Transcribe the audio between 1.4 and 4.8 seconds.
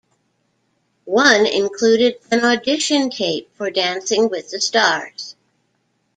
included an audition tape for "Dancing with the